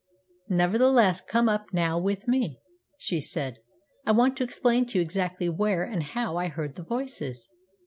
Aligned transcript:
"Nevertheless, 0.49 1.21
come 1.21 1.47
up 1.47 1.67
now 1.73 1.99
with 1.99 2.27
me," 2.27 2.59
she 2.97 3.21
said. 3.21 3.59
"I 4.03 4.11
want 4.13 4.35
to 4.37 4.43
explain 4.43 4.87
to 4.87 4.97
you 4.97 5.03
exactly 5.03 5.47
where 5.47 5.83
and 5.83 6.01
how 6.01 6.37
I 6.37 6.47
heard 6.47 6.73
the 6.73 6.81
voices." 6.83 7.47